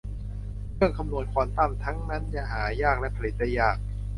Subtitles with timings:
[0.73, 3.77] เครื่องคำนวณควอนตัมทั้งนั้นหายากและผลิตได้ยาก